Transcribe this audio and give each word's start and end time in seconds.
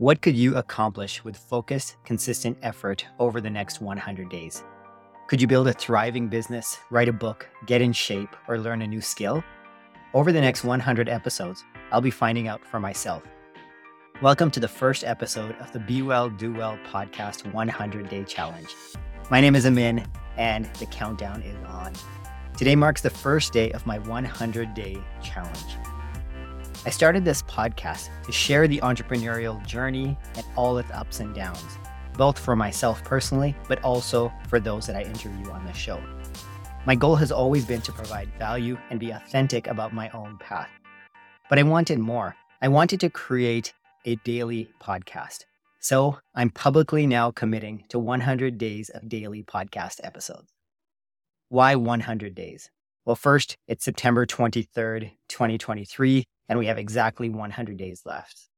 What 0.00 0.22
could 0.22 0.34
you 0.34 0.56
accomplish 0.56 1.22
with 1.24 1.36
focused, 1.36 1.98
consistent 2.06 2.56
effort 2.62 3.04
over 3.18 3.38
the 3.38 3.50
next 3.50 3.82
100 3.82 4.30
days? 4.30 4.64
Could 5.28 5.42
you 5.42 5.46
build 5.46 5.68
a 5.68 5.74
thriving 5.74 6.26
business, 6.26 6.78
write 6.90 7.10
a 7.10 7.12
book, 7.12 7.46
get 7.66 7.82
in 7.82 7.92
shape, 7.92 8.34
or 8.48 8.56
learn 8.56 8.80
a 8.80 8.86
new 8.86 9.02
skill? 9.02 9.44
Over 10.14 10.32
the 10.32 10.40
next 10.40 10.64
100 10.64 11.10
episodes, 11.10 11.64
I'll 11.92 12.00
be 12.00 12.10
finding 12.10 12.48
out 12.48 12.64
for 12.64 12.80
myself. 12.80 13.22
Welcome 14.22 14.50
to 14.52 14.60
the 14.60 14.66
first 14.66 15.04
episode 15.04 15.54
of 15.56 15.70
the 15.70 15.80
Be 15.80 16.00
Well, 16.00 16.30
Do 16.30 16.54
Well 16.54 16.78
podcast 16.90 17.52
100 17.52 18.08
Day 18.08 18.24
Challenge. 18.24 18.74
My 19.30 19.42
name 19.42 19.54
is 19.54 19.66
Amin, 19.66 20.06
and 20.38 20.64
the 20.76 20.86
countdown 20.86 21.42
is 21.42 21.56
on. 21.66 21.92
Today 22.56 22.74
marks 22.74 23.02
the 23.02 23.10
first 23.10 23.52
day 23.52 23.70
of 23.72 23.84
my 23.84 23.98
100 23.98 24.72
day 24.72 24.96
challenge. 25.22 25.76
I 26.86 26.88
started 26.88 27.26
this 27.26 27.42
podcast 27.42 28.08
to 28.24 28.32
share 28.32 28.66
the 28.66 28.78
entrepreneurial 28.78 29.64
journey 29.66 30.16
and 30.34 30.46
all 30.56 30.78
its 30.78 30.90
ups 30.92 31.20
and 31.20 31.34
downs, 31.34 31.78
both 32.16 32.38
for 32.38 32.56
myself 32.56 33.04
personally, 33.04 33.54
but 33.68 33.84
also 33.84 34.32
for 34.48 34.58
those 34.58 34.86
that 34.86 34.96
I 34.96 35.02
interview 35.02 35.50
on 35.50 35.66
the 35.66 35.74
show. 35.74 36.00
My 36.86 36.94
goal 36.94 37.16
has 37.16 37.30
always 37.30 37.66
been 37.66 37.82
to 37.82 37.92
provide 37.92 38.32
value 38.38 38.78
and 38.88 38.98
be 38.98 39.10
authentic 39.10 39.66
about 39.66 39.92
my 39.92 40.08
own 40.10 40.38
path. 40.38 40.70
But 41.50 41.58
I 41.58 41.64
wanted 41.64 41.98
more. 41.98 42.34
I 42.62 42.68
wanted 42.68 43.00
to 43.00 43.10
create 43.10 43.74
a 44.06 44.16
daily 44.16 44.70
podcast. 44.82 45.44
So 45.80 46.18
I'm 46.34 46.48
publicly 46.48 47.06
now 47.06 47.30
committing 47.30 47.84
to 47.90 47.98
100 47.98 48.56
days 48.56 48.88
of 48.88 49.06
daily 49.06 49.42
podcast 49.42 50.00
episodes. 50.02 50.54
Why 51.50 51.76
100 51.76 52.34
days? 52.34 52.70
Well, 53.04 53.16
first, 53.16 53.58
it's 53.68 53.84
September 53.84 54.24
23rd, 54.24 55.10
2023, 55.28 56.24
and 56.50 56.58
we 56.58 56.66
have 56.66 56.78
exactly 56.78 57.30
100 57.30 57.76
days 57.76 58.02
left. 58.04 58.48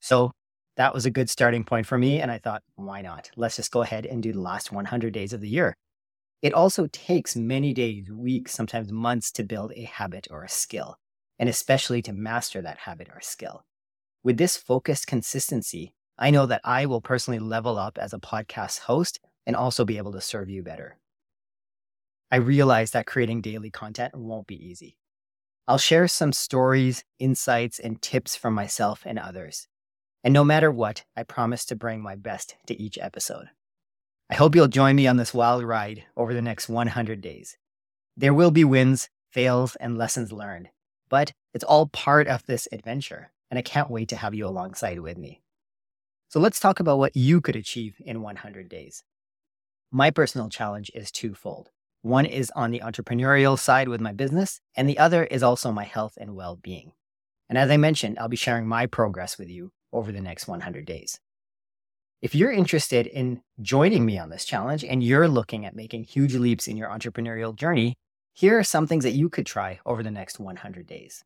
So 0.00 0.32
that 0.76 0.92
was 0.92 1.06
a 1.06 1.10
good 1.10 1.30
starting 1.30 1.62
point 1.62 1.86
for 1.86 1.96
me. 1.96 2.20
And 2.20 2.32
I 2.32 2.38
thought, 2.38 2.64
why 2.74 3.00
not? 3.00 3.30
Let's 3.36 3.54
just 3.54 3.70
go 3.70 3.82
ahead 3.82 4.04
and 4.04 4.20
do 4.20 4.32
the 4.32 4.40
last 4.40 4.72
100 4.72 5.14
days 5.14 5.32
of 5.32 5.40
the 5.40 5.48
year. 5.48 5.76
It 6.42 6.52
also 6.52 6.88
takes 6.88 7.36
many 7.36 7.72
days, 7.72 8.10
weeks, 8.10 8.52
sometimes 8.52 8.90
months 8.90 9.30
to 9.32 9.44
build 9.44 9.72
a 9.76 9.84
habit 9.84 10.26
or 10.32 10.42
a 10.42 10.48
skill, 10.48 10.96
and 11.38 11.48
especially 11.48 12.02
to 12.02 12.12
master 12.12 12.60
that 12.60 12.78
habit 12.78 13.08
or 13.14 13.20
skill. 13.20 13.64
With 14.24 14.36
this 14.36 14.56
focused 14.56 15.06
consistency, 15.06 15.94
I 16.18 16.30
know 16.30 16.46
that 16.46 16.62
I 16.64 16.86
will 16.86 17.00
personally 17.00 17.38
level 17.38 17.78
up 17.78 17.98
as 17.98 18.12
a 18.12 18.18
podcast 18.18 18.80
host 18.80 19.20
and 19.46 19.54
also 19.54 19.84
be 19.84 19.98
able 19.98 20.12
to 20.12 20.20
serve 20.20 20.50
you 20.50 20.64
better. 20.64 20.98
I 22.32 22.36
realize 22.36 22.90
that 22.90 23.06
creating 23.06 23.42
daily 23.42 23.70
content 23.70 24.16
won't 24.16 24.48
be 24.48 24.56
easy. 24.56 24.96
I'll 25.68 25.78
share 25.78 26.08
some 26.08 26.32
stories, 26.32 27.04
insights, 27.20 27.78
and 27.78 28.02
tips 28.02 28.34
from 28.34 28.52
myself 28.52 29.02
and 29.06 29.18
others. 29.18 29.68
And 30.24 30.34
no 30.34 30.44
matter 30.44 30.70
what, 30.70 31.04
I 31.16 31.22
promise 31.22 31.64
to 31.66 31.76
bring 31.76 32.02
my 32.02 32.16
best 32.16 32.56
to 32.66 32.80
each 32.80 32.98
episode. 32.98 33.46
I 34.28 34.34
hope 34.34 34.54
you'll 34.54 34.68
join 34.68 34.96
me 34.96 35.06
on 35.06 35.18
this 35.18 35.34
wild 35.34 35.62
ride 35.62 36.04
over 36.16 36.34
the 36.34 36.42
next 36.42 36.68
100 36.68 37.20
days. 37.20 37.56
There 38.16 38.34
will 38.34 38.50
be 38.50 38.64
wins, 38.64 39.08
fails, 39.30 39.76
and 39.76 39.96
lessons 39.96 40.32
learned, 40.32 40.68
but 41.08 41.32
it's 41.54 41.64
all 41.64 41.86
part 41.86 42.26
of 42.26 42.44
this 42.46 42.66
adventure, 42.72 43.30
and 43.50 43.58
I 43.58 43.62
can't 43.62 43.90
wait 43.90 44.08
to 44.08 44.16
have 44.16 44.34
you 44.34 44.46
alongside 44.46 44.98
with 45.00 45.16
me. 45.16 45.42
So 46.28 46.40
let's 46.40 46.58
talk 46.58 46.80
about 46.80 46.98
what 46.98 47.16
you 47.16 47.40
could 47.40 47.56
achieve 47.56 47.96
in 48.00 48.22
100 48.22 48.68
days. 48.68 49.04
My 49.90 50.10
personal 50.10 50.48
challenge 50.48 50.90
is 50.94 51.12
twofold. 51.12 51.70
One 52.02 52.26
is 52.26 52.50
on 52.56 52.72
the 52.72 52.80
entrepreneurial 52.80 53.56
side 53.56 53.88
with 53.88 54.00
my 54.00 54.12
business, 54.12 54.60
and 54.76 54.88
the 54.88 54.98
other 54.98 55.22
is 55.24 55.44
also 55.44 55.70
my 55.70 55.84
health 55.84 56.18
and 56.20 56.34
well 56.34 56.56
being. 56.56 56.92
And 57.48 57.56
as 57.56 57.70
I 57.70 57.76
mentioned, 57.76 58.18
I'll 58.18 58.28
be 58.28 58.36
sharing 58.36 58.66
my 58.66 58.86
progress 58.86 59.38
with 59.38 59.48
you 59.48 59.70
over 59.92 60.10
the 60.10 60.20
next 60.20 60.48
100 60.48 60.84
days. 60.84 61.20
If 62.20 62.34
you're 62.34 62.50
interested 62.50 63.06
in 63.06 63.42
joining 63.60 64.04
me 64.04 64.18
on 64.18 64.30
this 64.30 64.44
challenge 64.44 64.84
and 64.84 65.02
you're 65.02 65.28
looking 65.28 65.64
at 65.64 65.76
making 65.76 66.04
huge 66.04 66.34
leaps 66.34 66.66
in 66.66 66.76
your 66.76 66.88
entrepreneurial 66.88 67.54
journey, 67.54 67.94
here 68.32 68.58
are 68.58 68.64
some 68.64 68.88
things 68.88 69.04
that 69.04 69.12
you 69.12 69.28
could 69.28 69.46
try 69.46 69.78
over 69.86 70.02
the 70.02 70.10
next 70.10 70.40
100 70.40 70.86
days. 70.86 71.22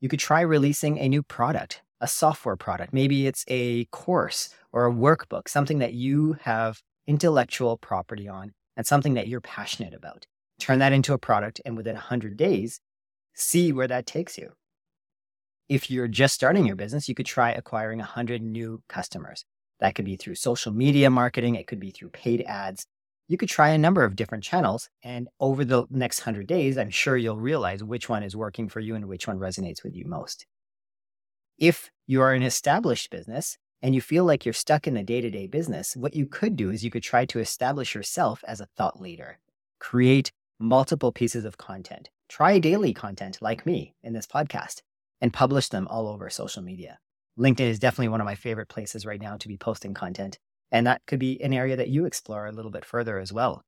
You 0.00 0.08
could 0.08 0.20
try 0.20 0.40
releasing 0.40 0.98
a 0.98 1.08
new 1.08 1.22
product, 1.22 1.82
a 2.00 2.08
software 2.08 2.56
product. 2.56 2.94
Maybe 2.94 3.26
it's 3.26 3.44
a 3.48 3.84
course 3.86 4.54
or 4.72 4.86
a 4.86 4.92
workbook, 4.92 5.48
something 5.48 5.80
that 5.80 5.92
you 5.92 6.38
have 6.42 6.80
intellectual 7.06 7.76
property 7.76 8.28
on 8.28 8.52
and 8.78 8.86
something 8.86 9.14
that 9.14 9.28
you're 9.28 9.42
passionate 9.42 9.92
about. 9.92 10.26
Turn 10.60 10.78
that 10.78 10.92
into 10.92 11.12
a 11.12 11.18
product, 11.18 11.60
and 11.66 11.76
within 11.76 11.94
100 11.94 12.36
days, 12.36 12.80
see 13.34 13.72
where 13.72 13.88
that 13.88 14.06
takes 14.06 14.38
you. 14.38 14.52
If 15.68 15.90
you're 15.90 16.08
just 16.08 16.34
starting 16.34 16.64
your 16.64 16.76
business, 16.76 17.08
you 17.08 17.14
could 17.14 17.26
try 17.26 17.50
acquiring 17.50 17.98
100 17.98 18.40
new 18.40 18.82
customers. 18.88 19.44
That 19.80 19.94
could 19.94 20.04
be 20.04 20.16
through 20.16 20.36
social 20.36 20.72
media 20.72 21.10
marketing, 21.10 21.56
it 21.56 21.66
could 21.66 21.80
be 21.80 21.90
through 21.90 22.10
paid 22.10 22.42
ads. 22.46 22.86
You 23.26 23.36
could 23.36 23.50
try 23.50 23.68
a 23.70 23.78
number 23.78 24.04
of 24.04 24.16
different 24.16 24.42
channels. 24.42 24.88
And 25.02 25.28
over 25.38 25.64
the 25.64 25.84
next 25.90 26.20
100 26.20 26.46
days, 26.46 26.78
I'm 26.78 26.88
sure 26.88 27.16
you'll 27.16 27.36
realize 27.36 27.84
which 27.84 28.08
one 28.08 28.22
is 28.22 28.34
working 28.34 28.68
for 28.68 28.80
you 28.80 28.94
and 28.94 29.06
which 29.06 29.28
one 29.28 29.38
resonates 29.38 29.84
with 29.84 29.94
you 29.94 30.06
most. 30.06 30.46
If 31.58 31.90
you 32.06 32.22
are 32.22 32.32
an 32.32 32.42
established 32.42 33.10
business, 33.10 33.58
and 33.82 33.94
you 33.94 34.00
feel 34.00 34.24
like 34.24 34.44
you're 34.44 34.52
stuck 34.52 34.86
in 34.86 34.96
a 34.96 35.04
day 35.04 35.20
to 35.20 35.30
day 35.30 35.46
business, 35.46 35.96
what 35.96 36.14
you 36.14 36.26
could 36.26 36.56
do 36.56 36.70
is 36.70 36.84
you 36.84 36.90
could 36.90 37.02
try 37.02 37.24
to 37.26 37.38
establish 37.38 37.94
yourself 37.94 38.42
as 38.46 38.60
a 38.60 38.68
thought 38.76 39.00
leader. 39.00 39.38
Create 39.78 40.32
multiple 40.58 41.12
pieces 41.12 41.44
of 41.44 41.58
content. 41.58 42.10
Try 42.28 42.58
daily 42.58 42.92
content 42.92 43.38
like 43.40 43.64
me 43.64 43.94
in 44.02 44.12
this 44.12 44.26
podcast 44.26 44.82
and 45.20 45.32
publish 45.32 45.68
them 45.68 45.86
all 45.88 46.08
over 46.08 46.28
social 46.28 46.62
media. 46.62 46.98
LinkedIn 47.38 47.68
is 47.68 47.78
definitely 47.78 48.08
one 48.08 48.20
of 48.20 48.24
my 48.24 48.34
favorite 48.34 48.68
places 48.68 49.06
right 49.06 49.20
now 49.20 49.36
to 49.36 49.48
be 49.48 49.56
posting 49.56 49.94
content. 49.94 50.38
And 50.70 50.86
that 50.86 51.02
could 51.06 51.20
be 51.20 51.40
an 51.42 51.54
area 51.54 51.76
that 51.76 51.88
you 51.88 52.04
explore 52.04 52.46
a 52.46 52.52
little 52.52 52.70
bit 52.70 52.84
further 52.84 53.18
as 53.18 53.32
well. 53.32 53.62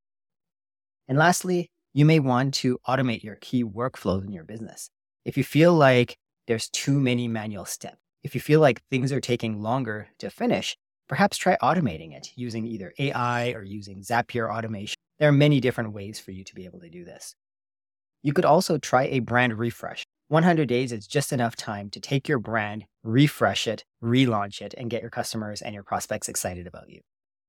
And 1.09 1.17
lastly, 1.17 1.71
you 1.93 2.05
may 2.05 2.19
want 2.19 2.55
to 2.55 2.79
automate 2.87 3.23
your 3.23 3.37
key 3.37 3.65
workflows 3.65 4.25
in 4.25 4.33
your 4.33 4.45
business. 4.45 4.91
If 5.25 5.37
you 5.37 5.45
feel 5.45 5.73
like 5.73 6.19
there's 6.47 6.69
too 6.69 6.99
many 7.01 7.29
manual 7.29 7.65
steps, 7.65 7.99
if 8.23 8.35
you 8.35 8.41
feel 8.41 8.61
like 8.61 8.83
things 8.91 9.13
are 9.13 9.21
taking 9.21 9.63
longer 9.63 10.09
to 10.19 10.31
finish, 10.31 10.77
perhaps 11.09 11.37
try 11.37 11.57
automating 11.63 12.15
it 12.15 12.29
using 12.37 12.67
either 12.67 12.93
AI 12.99 13.53
or 13.53 13.63
using 13.63 14.03
Zapier 14.03 14.55
automation. 14.55 14.97
There 15.19 15.29
are 15.29 15.33
many 15.33 15.61
different 15.61 15.93
ways 15.93 16.19
for 16.19 16.31
you 16.31 16.45
to 16.45 16.55
be 16.55 16.65
able 16.65 16.81
to 16.81 16.91
do 16.91 17.05
this. 17.05 17.35
You 18.23 18.33
could 18.33 18.45
also 18.45 18.79
try 18.79 19.05
a 19.05 19.21
brand 19.21 19.59
refresh. 19.59 20.05
100 20.29 20.69
days 20.69 20.93
is 20.93 21.07
just 21.07 21.33
enough 21.33 21.57
time 21.57 21.91
to 21.91 21.99
take 21.99 22.29
your 22.29 22.39
brand, 22.39 22.85
refresh 23.03 23.67
it, 23.67 23.85
relaunch 24.03 24.61
it, 24.61 24.75
and 24.77 24.91
get 24.91 25.01
your 25.01 25.11
customers 25.11 25.63
and 25.63 25.75
your 25.75 25.83
prospects 25.83 26.29
excited 26.29 26.67
about 26.67 26.89
you. 26.89 27.01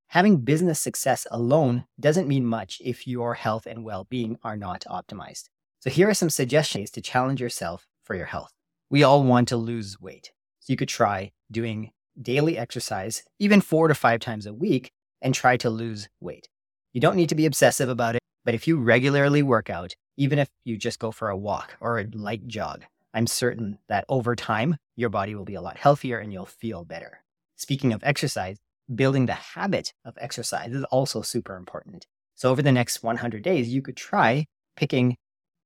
Having 0.08 0.38
business 0.38 0.80
success 0.80 1.28
alone 1.30 1.86
doesn't 2.00 2.28
mean 2.28 2.46
much 2.46 2.82
if 2.84 3.06
your 3.06 3.36
health 3.36 3.66
and 3.66 3.84
well 3.84 4.06
being 4.10 4.38
are 4.44 4.58
not 4.58 4.84
optimized. 4.90 5.50
So, 5.80 5.90
here 5.90 6.10
are 6.10 6.14
some 6.14 6.30
suggestions 6.30 6.92
to 6.92 7.02
challenge 7.02 7.40
yourself 7.40 7.88
for 8.04 8.16
your 8.16 8.26
health. 8.26 8.52
We 8.90 9.04
all 9.04 9.24
want 9.24 9.48
to 9.50 9.58
lose 9.58 10.02
weight. 10.02 10.32
You 10.68 10.76
could 10.76 10.90
try 10.90 11.32
doing 11.52 11.92
daily 12.22 12.58
exercise, 12.58 13.24
even 13.40 13.62
four 13.62 13.88
to 13.88 13.96
five 13.96 14.20
times 14.20 14.46
a 14.46 14.54
week, 14.54 14.92
and 15.22 15.34
try 15.34 15.58
to 15.58 15.70
lose 15.70 16.08
weight. 16.20 16.50
You 16.94 17.02
don't 17.02 17.16
need 17.16 17.30
to 17.30 17.36
be 17.36 17.46
obsessive 17.46 17.90
about 17.90 18.16
it, 18.16 18.22
but 18.46 18.54
if 18.54 18.68
you 18.68 18.78
regularly 18.78 19.44
work 19.44 19.70
out, 19.70 19.96
even 20.18 20.40
if 20.40 20.50
you 20.64 20.78
just 20.78 21.00
go 21.00 21.12
for 21.12 21.30
a 21.30 21.38
walk 21.38 21.78
or 21.80 22.00
a 22.00 22.08
light 22.14 22.48
jog, 22.48 22.84
I'm 23.14 23.28
certain 23.28 23.80
that 23.90 24.06
over 24.08 24.36
time, 24.36 24.78
your 24.96 25.10
body 25.10 25.36
will 25.36 25.46
be 25.46 25.56
a 25.56 25.62
lot 25.62 25.78
healthier 25.78 26.20
and 26.20 26.32
you'll 26.32 26.46
feel 26.46 26.86
better. 26.86 27.24
Speaking 27.56 27.94
of 27.94 28.04
exercise, 28.04 28.58
building 28.94 29.26
the 29.26 29.34
habit 29.34 29.94
of 30.06 30.18
exercise 30.20 30.74
is 30.74 30.84
also 30.86 31.22
super 31.22 31.56
important. 31.56 32.08
So, 32.36 32.50
over 32.50 32.62
the 32.62 32.72
next 32.72 33.04
100 33.04 33.44
days, 33.44 33.70
you 33.70 33.82
could 33.82 33.98
try 33.98 34.46
picking 34.76 35.18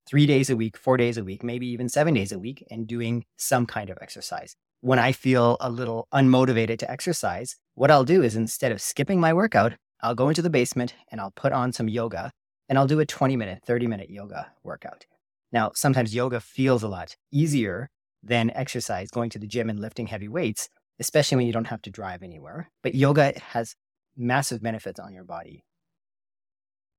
three 0.07 0.25
days 0.25 0.49
a 0.49 0.55
week, 0.55 0.77
four 0.77 0.97
days 0.97 1.17
a 1.17 1.23
week, 1.23 1.43
maybe 1.43 1.67
even 1.67 1.89
seven 1.89 2.13
days 2.13 2.31
a 2.31 2.39
week, 2.39 2.65
and 2.69 2.87
doing 2.87 3.25
some 3.37 3.65
kind 3.65 3.89
of 3.89 3.97
exercise 4.01 4.55
when 4.85 4.99
I 4.99 5.13
feel 5.13 5.57
a 5.61 5.71
little 5.71 6.07
unmotivated 6.13 6.77
to 6.77 6.91
exercise, 6.91 7.55
what 7.73 7.89
I'll 7.89 8.03
do 8.03 8.21
is 8.21 8.35
instead 8.35 8.71
of 8.71 8.79
skipping 8.79 9.19
my 9.19 9.33
workout, 9.33 9.73
I'll 9.99 10.13
go 10.13 10.29
into 10.29 10.43
the 10.43 10.49
basement 10.51 10.93
and 11.09 11.19
I'll 11.19 11.31
put 11.31 11.53
on 11.53 11.73
some 11.73 11.89
yoga 11.89 12.31
and 12.69 12.77
I'll 12.77 12.85
do 12.85 12.99
a 12.99 13.05
20 13.05 13.35
minute, 13.35 13.63
30 13.65 13.87
minute 13.87 14.11
yoga 14.11 14.51
workout. 14.63 15.07
Now, 15.51 15.71
sometimes 15.73 16.13
yoga 16.13 16.39
feels 16.39 16.83
a 16.83 16.87
lot 16.87 17.15
easier 17.31 17.89
than 18.21 18.51
exercise, 18.51 19.09
going 19.09 19.31
to 19.31 19.39
the 19.39 19.47
gym 19.47 19.71
and 19.71 19.79
lifting 19.79 20.05
heavy 20.05 20.27
weights, 20.27 20.69
especially 20.99 21.37
when 21.37 21.47
you 21.47 21.53
don't 21.53 21.65
have 21.65 21.81
to 21.81 21.89
drive 21.89 22.21
anywhere. 22.21 22.69
But 22.83 22.93
yoga 22.93 23.33
has 23.53 23.73
massive 24.15 24.61
benefits 24.61 24.99
on 24.99 25.15
your 25.15 25.23
body. 25.23 25.63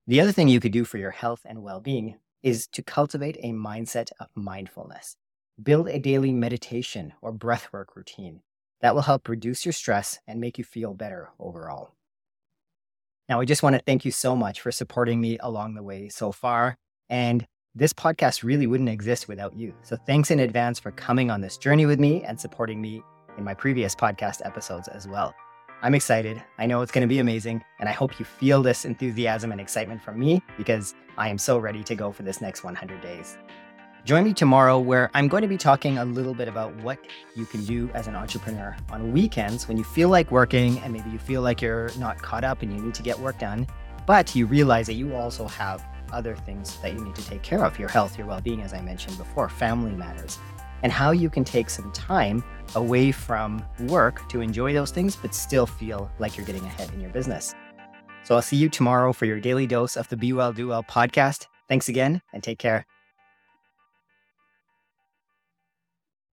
The 0.07 0.19
other 0.19 0.33
thing 0.33 0.49
you 0.49 0.59
could 0.59 0.73
do 0.73 0.83
for 0.83 0.97
your 0.97 1.11
health 1.11 1.39
and 1.45 1.63
well 1.63 1.79
being 1.79 2.19
is 2.43 2.67
to 2.73 2.83
cultivate 2.83 3.37
a 3.41 3.53
mindset 3.53 4.09
of 4.19 4.27
mindfulness. 4.35 5.15
Build 5.61 5.87
a 5.87 5.97
daily 5.97 6.31
meditation 6.31 7.13
or 7.21 7.33
breathwork 7.33 7.95
routine 7.95 8.41
that 8.81 8.93
will 8.93 9.01
help 9.01 9.27
reduce 9.27 9.65
your 9.65 9.73
stress 9.73 10.19
and 10.27 10.39
make 10.39 10.57
you 10.59 10.63
feel 10.63 10.93
better 10.93 11.29
overall. 11.39 11.95
Now, 13.27 13.39
I 13.39 13.45
just 13.45 13.63
want 13.63 13.75
to 13.75 13.81
thank 13.81 14.05
you 14.05 14.11
so 14.11 14.35
much 14.35 14.61
for 14.61 14.71
supporting 14.71 15.19
me 15.19 15.37
along 15.39 15.73
the 15.73 15.83
way 15.83 16.09
so 16.09 16.31
far. 16.31 16.77
And 17.09 17.45
this 17.73 17.91
podcast 17.91 18.43
really 18.43 18.67
wouldn't 18.67 18.89
exist 18.89 19.27
without 19.27 19.55
you. 19.55 19.73
So 19.81 19.95
thanks 19.95 20.31
in 20.31 20.39
advance 20.39 20.79
for 20.79 20.91
coming 20.91 21.31
on 21.31 21.41
this 21.41 21.57
journey 21.57 21.85
with 21.85 21.99
me 21.99 22.23
and 22.23 22.39
supporting 22.39 22.79
me 22.79 23.01
in 23.37 23.43
my 23.43 23.53
previous 23.53 23.95
podcast 23.95 24.45
episodes 24.45 24.87
as 24.87 25.07
well. 25.07 25.33
I'm 25.81 25.93
excited. 25.93 26.41
I 26.57 26.65
know 26.65 26.81
it's 26.81 26.91
going 26.91 27.01
to 27.01 27.07
be 27.07 27.19
amazing. 27.19 27.63
And 27.79 27.89
I 27.89 27.91
hope 27.91 28.19
you 28.19 28.25
feel 28.25 28.63
this 28.63 28.85
enthusiasm 28.85 29.51
and 29.51 29.59
excitement 29.59 30.01
from 30.01 30.19
me 30.19 30.41
because 30.57 30.95
I 31.17 31.29
am 31.29 31.37
so 31.37 31.57
ready 31.57 31.83
to 31.83 31.95
go 31.95 32.11
for 32.11 32.23
this 32.23 32.41
next 32.41 32.63
100 32.63 33.01
days. 33.01 33.37
Join 34.07 34.23
me 34.23 34.31
tomorrow 34.31 34.79
where 34.79 35.11
I'm 35.13 35.27
going 35.27 35.41
to 35.41 35.49
be 35.49 35.57
talking 35.57 35.97
a 35.97 36.05
little 36.05 36.33
bit 36.33 36.47
about 36.47 36.73
what 36.77 36.97
you 37.35 37.45
can 37.45 37.65
do 37.65 37.89
as 37.93 38.07
an 38.07 38.15
entrepreneur 38.15 38.73
on 38.89 39.11
weekends 39.11 39.67
when 39.67 39.75
you 39.75 39.83
feel 39.83 40.07
like 40.07 40.31
working 40.31 40.79
and 40.79 40.93
maybe 40.93 41.09
you 41.09 41.19
feel 41.19 41.41
like 41.41 41.61
you're 41.61 41.91
not 41.97 42.17
caught 42.21 42.45
up 42.45 42.61
and 42.61 42.71
you 42.71 42.81
need 42.81 42.93
to 42.93 43.03
get 43.03 43.19
work 43.19 43.37
done, 43.37 43.67
but 44.05 44.33
you 44.33 44.45
realize 44.45 44.85
that 44.85 44.93
you 44.93 45.13
also 45.13 45.45
have 45.45 45.85
other 46.13 46.37
things 46.37 46.77
that 46.77 46.93
you 46.93 47.03
need 47.03 47.15
to 47.15 47.25
take 47.27 47.43
care 47.43 47.65
of 47.65 47.77
your 47.77 47.89
health, 47.89 48.17
your 48.17 48.27
well 48.27 48.39
being, 48.39 48.61
as 48.61 48.73
I 48.73 48.79
mentioned 48.79 49.17
before, 49.17 49.49
family 49.49 49.91
matters, 49.91 50.39
and 50.83 50.91
how 50.93 51.11
you 51.11 51.29
can 51.29 51.43
take 51.43 51.69
some 51.69 51.91
time 51.91 52.41
away 52.75 53.11
from 53.11 53.61
work 53.87 54.29
to 54.29 54.39
enjoy 54.39 54.71
those 54.71 54.91
things, 54.91 55.17
but 55.17 55.35
still 55.35 55.65
feel 55.65 56.09
like 56.17 56.37
you're 56.37 56.45
getting 56.45 56.63
ahead 56.63 56.89
in 56.93 57.01
your 57.01 57.11
business. 57.11 57.53
So 58.23 58.35
I'll 58.35 58.41
see 58.41 58.55
you 58.55 58.69
tomorrow 58.69 59.11
for 59.11 59.25
your 59.25 59.41
daily 59.41 59.67
dose 59.67 59.97
of 59.97 60.07
the 60.07 60.15
Be 60.15 60.31
Well 60.31 60.53
Do 60.53 60.69
Well 60.69 60.83
podcast. 60.83 61.47
Thanks 61.67 61.89
again 61.89 62.21
and 62.31 62.41
take 62.41 62.57
care. 62.57 62.85